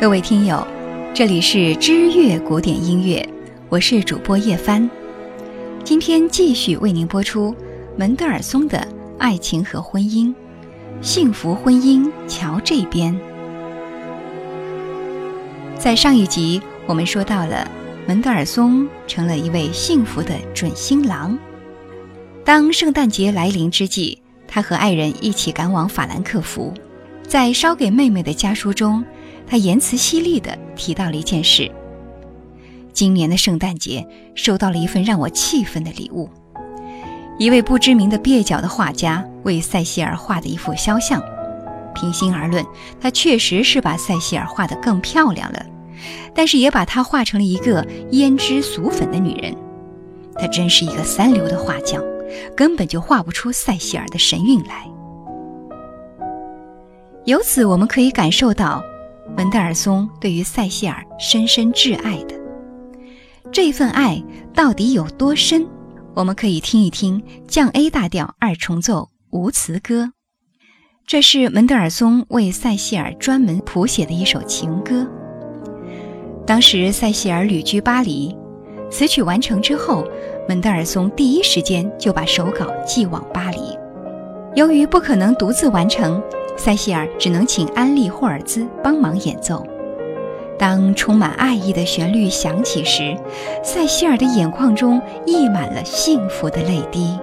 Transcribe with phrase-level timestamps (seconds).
[0.00, 0.64] 各位听友，
[1.12, 3.28] 这里是知乐古典音乐，
[3.68, 4.88] 我是主播叶帆。
[5.82, 7.52] 今天继续为您播出
[7.96, 8.78] 门德尔松的
[9.18, 10.26] 《爱情和婚姻》，
[11.00, 13.18] 幸福婚姻瞧这边。
[15.76, 17.68] 在上一集，我们说到了
[18.06, 21.36] 门德尔松成了一位幸福的准新郎。
[22.44, 26.72] 当圣诞节来临之际，他和爱人一起赶往法兰克福，
[27.26, 29.04] 在捎给妹妹的家书中。
[29.50, 31.70] 他言辞犀利地提到了一件事：
[32.92, 36.28] 今年的圣诞节收到了一份让我气愤的礼物。
[37.38, 41.22] 一位不知名的蹩脚的画家为塞西尔画的一幅肖像。
[41.94, 42.64] 平心而论，
[43.00, 45.66] 他确实是把塞西尔画得更漂亮了，
[46.34, 49.56] 但是也把她画成了一个胭脂俗粉的女人。
[50.34, 52.02] 他真是一个三流的画匠，
[52.54, 54.86] 根本就画不出塞西尔的神韵来。
[57.24, 58.84] 由此，我们可以感受到。
[59.38, 62.34] 门德尔松对于塞西尔深深挚爱的
[63.52, 64.20] 这份爱
[64.52, 65.64] 到底有多深？
[66.12, 70.10] 我们可以听一听降 A 大调二重奏无词歌，
[71.06, 75.06] 这是门德尔松为塞西尔专门谱写的一首情歌。
[76.44, 78.36] 当时塞西尔旅居巴黎，
[78.90, 80.04] 词曲完成之后，
[80.48, 83.60] 门德尔松第一时间就把手稿寄往巴黎。
[84.56, 86.20] 由于不可能独自完成。
[86.58, 89.66] 塞西尔只能请安利霍尔兹帮忙演奏。
[90.58, 93.16] 当充满爱意的旋律响起时，
[93.62, 97.16] 塞西尔的眼眶中溢满了幸福的泪滴。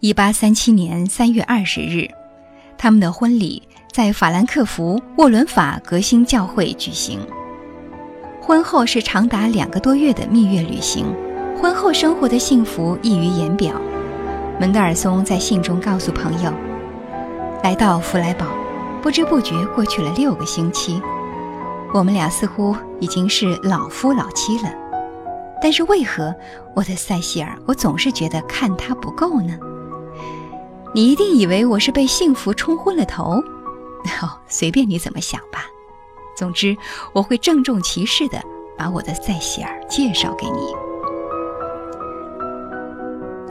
[0.00, 2.08] 一八三七年三月二十日，
[2.78, 7.20] 他们的婚礼在法兰克福沃伦法革新教会举行。
[8.40, 11.04] 婚后是长达两个多月的蜜月旅行，
[11.60, 13.80] 婚后生活的幸福溢于言表。
[14.62, 16.52] 门德尔松在信中告诉朋友
[17.64, 18.46] ：“来到弗莱堡，
[19.02, 21.02] 不知不觉过去了六个星期，
[21.92, 24.72] 我们俩似乎已经是老夫老妻了。
[25.60, 26.32] 但是为何
[26.76, 29.58] 我的塞西尔，我总是觉得看他不够呢？
[30.94, 33.42] 你一定以为我是被幸福冲昏了头？
[34.22, 35.66] 哦，随便你怎么想吧。
[36.36, 36.76] 总之，
[37.12, 38.40] 我会郑重其事地
[38.78, 40.72] 把我的塞西尔介绍给你。”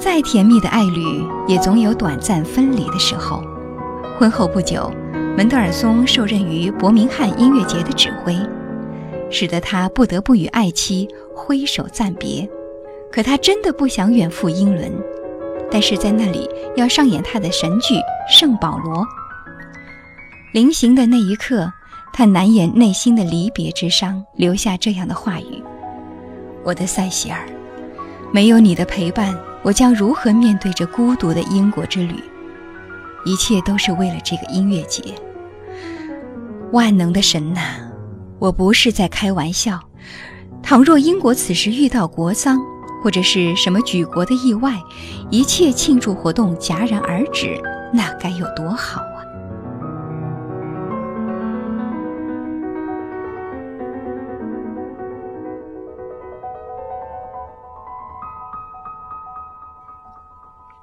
[0.01, 3.43] 再甜蜜的爱侣，也总有短暂分离的时候。
[4.17, 4.91] 婚后不久，
[5.37, 8.35] 门德尔松受任于伯明翰音乐节的指挥，
[9.29, 12.49] 使得他不得不与爱妻挥手暂别。
[13.11, 14.91] 可他真的不想远赴英伦，
[15.69, 17.93] 但是在那里要上演他的神剧
[18.27, 19.03] 《圣保罗》。
[20.51, 21.71] 临行的那一刻，
[22.11, 25.63] 他难掩内心的离别之伤，留下这样的话语
[26.65, 27.45] ：“我的塞西尔，
[28.33, 32.15] 没有你的陪伴。”我将如何面对这孤独的英国之旅？
[33.25, 35.13] 一切都是为了这个音乐节。
[36.71, 37.61] 万能的神呐，
[38.39, 39.79] 我不是在开玩笑。
[40.63, 42.57] 倘若英国此时遇到国丧，
[43.03, 44.73] 或者是什么举国的意外，
[45.29, 47.61] 一切庆祝活动戛然而止，
[47.93, 49.03] 那该有多好！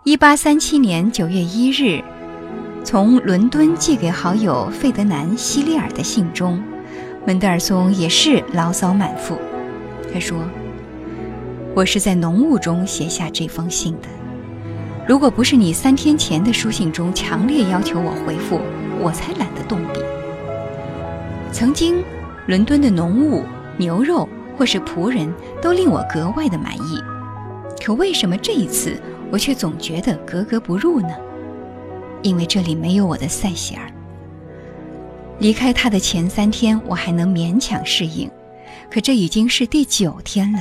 [0.08, 2.02] 一八三七年九月一日，
[2.82, 6.64] 从伦敦寄给好友费德南·希利尔的信中，
[7.26, 9.36] 门德尔松也是牢骚满腹。
[10.10, 10.38] 他说
[11.76, 14.08] ：“我是在浓雾中写下这封信的。
[15.06, 18.62] 如果不是你三天前的书信中强烈要求我回复，
[18.98, 20.00] 我才懒得动笔。
[21.52, 22.02] 曾经，
[22.46, 23.44] 伦敦的浓雾、
[23.76, 24.26] 牛肉
[24.56, 25.30] 或是仆人
[25.60, 26.98] 都令我格外的满意。
[27.84, 28.98] 可为什么这一次？”
[29.30, 31.14] 我却总觉得格格不入呢，
[32.22, 33.92] 因为这里没有我的塞西尔。
[35.38, 38.30] 离开他的前三天，我还能勉强适应，
[38.90, 40.58] 可这已经是第九天了。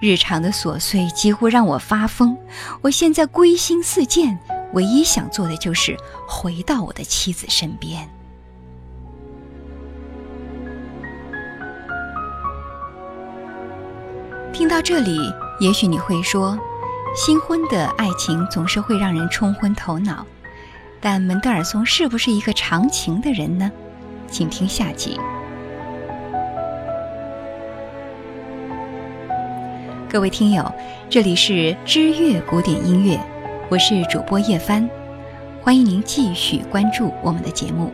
[0.00, 2.36] 日常的琐碎几乎让我发疯。
[2.80, 4.38] 我现在归心似箭，
[4.72, 5.96] 唯一想做的就是
[6.26, 8.08] 回到我的妻子身边。
[14.52, 15.18] 听到这里，
[15.60, 16.58] 也许你会说。
[17.14, 20.24] 新婚的爱情总是会让人冲昏头脑，
[20.98, 23.70] 但门德尔松是不是一个长情的人呢？
[24.28, 25.20] 请听下集。
[30.08, 30.72] 各位听友，
[31.10, 33.20] 这里是知乐古典音乐，
[33.68, 34.88] 我是主播叶帆，
[35.62, 37.92] 欢迎您继续关注我们的节目。